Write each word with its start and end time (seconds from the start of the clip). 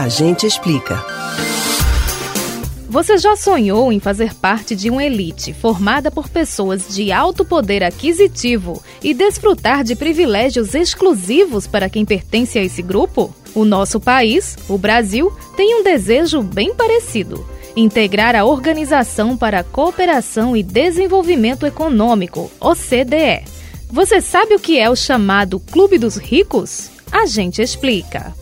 A 0.00 0.08
gente 0.08 0.46
explica. 0.46 1.04
Você 2.88 3.18
já 3.18 3.36
sonhou 3.36 3.92
em 3.92 4.00
fazer 4.00 4.34
parte 4.34 4.74
de 4.74 4.88
uma 4.88 5.04
elite 5.04 5.52
formada 5.52 6.10
por 6.10 6.30
pessoas 6.30 6.88
de 6.88 7.12
alto 7.12 7.44
poder 7.44 7.84
aquisitivo 7.84 8.82
e 9.02 9.12
desfrutar 9.12 9.84
de 9.84 9.94
privilégios 9.94 10.74
exclusivos 10.74 11.66
para 11.66 11.90
quem 11.90 12.06
pertence 12.06 12.58
a 12.58 12.64
esse 12.64 12.80
grupo? 12.80 13.30
O 13.54 13.66
nosso 13.66 14.00
país, 14.00 14.56
o 14.70 14.78
Brasil, 14.78 15.30
tem 15.54 15.78
um 15.78 15.84
desejo 15.84 16.40
bem 16.40 16.74
parecido: 16.74 17.46
integrar 17.76 18.34
a 18.34 18.46
Organização 18.46 19.36
para 19.36 19.58
a 19.58 19.64
Cooperação 19.64 20.56
e 20.56 20.62
Desenvolvimento 20.62 21.66
Econômico, 21.66 22.50
OCDE. 22.58 23.44
Você 23.90 24.22
sabe 24.22 24.54
o 24.54 24.58
que 24.58 24.78
é 24.78 24.88
o 24.88 24.96
chamado 24.96 25.60
Clube 25.60 25.98
dos 25.98 26.16
Ricos? 26.16 26.88
A 27.12 27.26
gente 27.26 27.60
explica. 27.60 28.34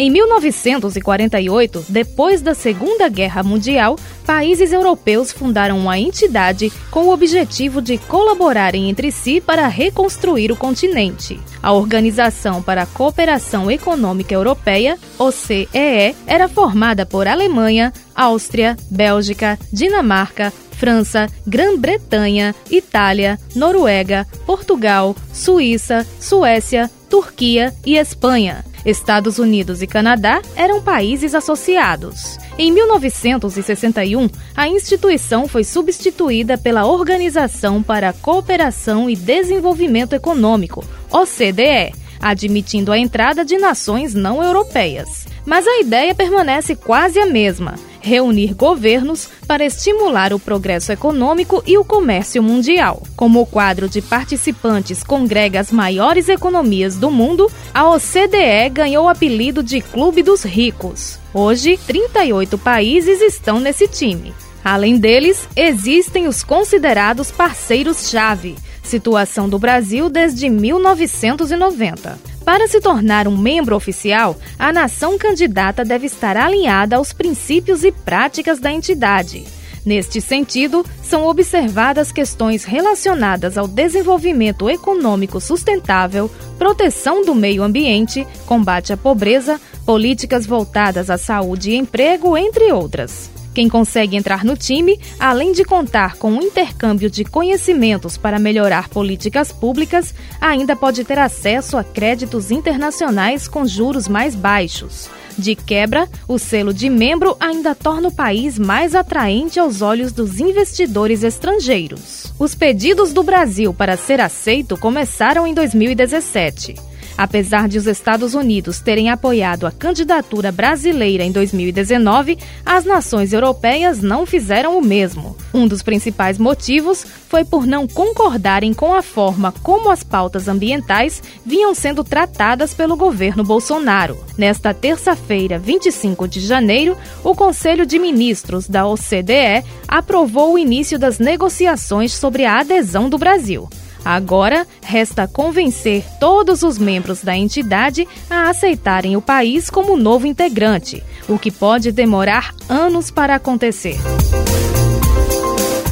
Em 0.00 0.08
1948, 0.08 1.84
depois 1.90 2.40
da 2.40 2.54
Segunda 2.54 3.06
Guerra 3.06 3.42
Mundial, 3.42 3.98
países 4.24 4.72
europeus 4.72 5.30
fundaram 5.30 5.78
uma 5.78 5.98
entidade 5.98 6.72
com 6.90 7.02
o 7.02 7.12
objetivo 7.12 7.82
de 7.82 7.98
colaborarem 7.98 8.88
entre 8.88 9.12
si 9.12 9.42
para 9.42 9.68
reconstruir 9.68 10.50
o 10.50 10.56
continente. 10.56 11.38
A 11.62 11.74
Organização 11.74 12.62
para 12.62 12.84
a 12.84 12.86
Cooperação 12.86 13.70
Econômica 13.70 14.32
Europeia, 14.32 14.96
OCEE, 15.18 16.16
era 16.26 16.48
formada 16.48 17.04
por 17.04 17.28
Alemanha, 17.28 17.92
Áustria, 18.14 18.78
Bélgica, 18.90 19.58
Dinamarca, 19.70 20.50
França, 20.70 21.28
Grã-Bretanha, 21.46 22.54
Itália, 22.70 23.38
Noruega, 23.54 24.26
Portugal, 24.46 25.14
Suíça, 25.30 26.06
Suécia, 26.18 26.90
Turquia 27.10 27.74
e 27.84 27.98
Espanha. 27.98 28.69
Estados 28.84 29.38
Unidos 29.38 29.82
e 29.82 29.86
Canadá 29.86 30.40
eram 30.56 30.80
países 30.82 31.34
associados. 31.34 32.38
Em 32.58 32.72
1961, 32.72 34.28
a 34.56 34.68
instituição 34.68 35.46
foi 35.46 35.64
substituída 35.64 36.56
pela 36.56 36.86
Organização 36.86 37.82
para 37.82 38.10
a 38.10 38.12
Cooperação 38.12 39.08
e 39.08 39.16
Desenvolvimento 39.16 40.14
Econômico, 40.14 40.84
OCDE, 41.10 41.92
admitindo 42.20 42.92
a 42.92 42.98
entrada 42.98 43.44
de 43.44 43.56
nações 43.56 44.14
não 44.14 44.42
europeias. 44.42 45.26
Mas 45.44 45.66
a 45.66 45.80
ideia 45.80 46.14
permanece 46.14 46.76
quase 46.76 47.18
a 47.18 47.26
mesma 47.26 47.74
reunir 48.00 48.54
governos 48.54 49.28
para 49.46 49.64
estimular 49.64 50.32
o 50.32 50.38
progresso 50.38 50.92
econômico 50.92 51.62
e 51.66 51.76
o 51.78 51.84
comércio 51.84 52.42
mundial. 52.42 53.02
Como 53.16 53.40
o 53.40 53.46
quadro 53.46 53.88
de 53.88 54.00
participantes 54.00 55.02
congrega 55.02 55.60
as 55.60 55.70
maiores 55.70 56.28
economias 56.28 56.96
do 56.96 57.10
mundo, 57.10 57.50
a 57.72 57.88
OCDE 57.88 58.70
ganhou 58.72 59.04
o 59.04 59.08
apelido 59.08 59.62
de 59.62 59.80
Clube 59.80 60.22
dos 60.22 60.42
Ricos. 60.42 61.18
Hoje, 61.32 61.78
38 61.86 62.58
países 62.58 63.20
estão 63.20 63.60
nesse 63.60 63.86
time. 63.86 64.34
Além 64.64 64.98
deles, 64.98 65.48
existem 65.56 66.26
os 66.26 66.42
considerados 66.42 67.30
parceiros-chave, 67.30 68.56
situação 68.82 69.48
do 69.48 69.58
Brasil 69.58 70.10
desde 70.10 70.48
1990. 70.48 72.29
Para 72.44 72.66
se 72.66 72.80
tornar 72.80 73.28
um 73.28 73.36
membro 73.36 73.76
oficial, 73.76 74.36
a 74.58 74.72
nação 74.72 75.18
candidata 75.18 75.84
deve 75.84 76.06
estar 76.06 76.36
alinhada 76.36 76.96
aos 76.96 77.12
princípios 77.12 77.84
e 77.84 77.92
práticas 77.92 78.58
da 78.58 78.72
entidade. 78.72 79.44
Neste 79.84 80.20
sentido, 80.20 80.84
são 81.02 81.26
observadas 81.26 82.12
questões 82.12 82.64
relacionadas 82.64 83.56
ao 83.56 83.66
desenvolvimento 83.66 84.68
econômico 84.68 85.40
sustentável, 85.40 86.30
proteção 86.58 87.24
do 87.24 87.34
meio 87.34 87.62
ambiente, 87.62 88.26
combate 88.44 88.92
à 88.92 88.96
pobreza, 88.96 89.60
políticas 89.86 90.46
voltadas 90.46 91.08
à 91.08 91.16
saúde 91.16 91.70
e 91.70 91.76
emprego, 91.76 92.36
entre 92.36 92.72
outras. 92.72 93.30
Quem 93.54 93.68
consegue 93.68 94.16
entrar 94.16 94.44
no 94.44 94.56
time, 94.56 94.98
além 95.18 95.52
de 95.52 95.64
contar 95.64 96.16
com 96.16 96.32
um 96.32 96.42
intercâmbio 96.42 97.10
de 97.10 97.24
conhecimentos 97.24 98.16
para 98.16 98.38
melhorar 98.38 98.88
políticas 98.88 99.50
públicas, 99.50 100.14
ainda 100.40 100.76
pode 100.76 101.04
ter 101.04 101.18
acesso 101.18 101.76
a 101.76 101.84
créditos 101.84 102.50
internacionais 102.50 103.48
com 103.48 103.66
juros 103.66 104.06
mais 104.06 104.34
baixos. 104.34 105.10
De 105.36 105.54
quebra, 105.54 106.08
o 106.28 106.38
selo 106.38 106.74
de 106.74 106.90
membro 106.90 107.36
ainda 107.40 107.74
torna 107.74 108.08
o 108.08 108.14
país 108.14 108.58
mais 108.58 108.94
atraente 108.94 109.58
aos 109.58 109.80
olhos 109.80 110.12
dos 110.12 110.38
investidores 110.38 111.22
estrangeiros. 111.22 112.32
Os 112.38 112.54
pedidos 112.54 113.12
do 113.12 113.22
Brasil 113.22 113.72
para 113.72 113.96
ser 113.96 114.20
aceito 114.20 114.76
começaram 114.76 115.46
em 115.46 115.54
2017. 115.54 116.89
Apesar 117.20 117.68
de 117.68 117.76
os 117.76 117.86
Estados 117.86 118.32
Unidos 118.32 118.80
terem 118.80 119.10
apoiado 119.10 119.66
a 119.66 119.70
candidatura 119.70 120.50
brasileira 120.50 121.22
em 121.22 121.30
2019, 121.30 122.38
as 122.64 122.86
nações 122.86 123.34
europeias 123.34 124.00
não 124.00 124.24
fizeram 124.24 124.78
o 124.78 124.82
mesmo. 124.82 125.36
Um 125.52 125.68
dos 125.68 125.82
principais 125.82 126.38
motivos 126.38 127.04
foi 127.28 127.44
por 127.44 127.66
não 127.66 127.86
concordarem 127.86 128.72
com 128.72 128.94
a 128.94 129.02
forma 129.02 129.52
como 129.62 129.90
as 129.90 130.02
pautas 130.02 130.48
ambientais 130.48 131.22
vinham 131.44 131.74
sendo 131.74 132.02
tratadas 132.02 132.72
pelo 132.72 132.96
governo 132.96 133.44
Bolsonaro. 133.44 134.16
Nesta 134.38 134.72
terça-feira, 134.72 135.58
25 135.58 136.26
de 136.26 136.40
janeiro, 136.40 136.96
o 137.22 137.34
Conselho 137.34 137.84
de 137.84 137.98
Ministros 137.98 138.66
da 138.66 138.86
OCDE 138.86 139.62
aprovou 139.86 140.54
o 140.54 140.58
início 140.58 140.98
das 140.98 141.18
negociações 141.18 142.14
sobre 142.14 142.46
a 142.46 142.60
adesão 142.60 143.10
do 143.10 143.18
Brasil. 143.18 143.68
Agora, 144.04 144.66
resta 144.82 145.28
convencer 145.28 146.04
todos 146.18 146.62
os 146.62 146.78
membros 146.78 147.22
da 147.22 147.36
entidade 147.36 148.08
a 148.28 148.48
aceitarem 148.48 149.16
o 149.16 149.22
país 149.22 149.68
como 149.68 149.96
novo 149.96 150.26
integrante, 150.26 151.02
o 151.28 151.38
que 151.38 151.50
pode 151.50 151.92
demorar 151.92 152.54
anos 152.68 153.10
para 153.10 153.34
acontecer. 153.34 153.98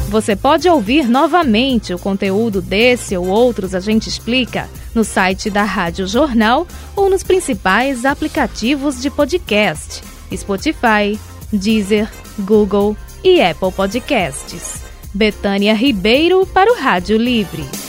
Você 0.09 0.35
pode 0.35 0.67
ouvir 0.67 1.07
novamente 1.07 1.93
o 1.93 1.99
conteúdo 1.99 2.63
desse 2.63 3.15
ou 3.15 3.27
outros 3.27 3.75
A 3.75 3.79
Gente 3.79 4.09
Explica 4.09 4.67
no 4.95 5.03
site 5.03 5.51
da 5.51 5.63
Rádio 5.63 6.07
Jornal 6.07 6.65
ou 6.95 7.11
nos 7.11 7.21
principais 7.21 8.05
aplicativos 8.05 8.99
de 8.99 9.11
podcast: 9.11 10.01
Spotify, 10.35 11.19
Deezer, 11.53 12.09
Google 12.39 12.97
e 13.23 13.39
Apple 13.39 13.71
Podcasts. 13.71 14.81
Betânia 15.13 15.73
Ribeiro 15.73 16.45
para 16.47 16.71
o 16.71 16.75
Rádio 16.75 17.17
Livre. 17.17 17.88